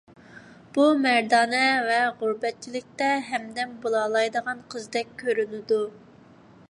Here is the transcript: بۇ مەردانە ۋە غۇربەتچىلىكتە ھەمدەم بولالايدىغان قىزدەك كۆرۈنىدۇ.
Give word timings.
بۇ 0.77 0.85
مەردانە 1.01 1.59
ۋە 1.89 1.99
غۇربەتچىلىكتە 2.21 3.11
ھەمدەم 3.29 3.77
بولالايدىغان 3.85 4.65
قىزدەك 4.75 5.13
كۆرۈنىدۇ. 5.25 5.81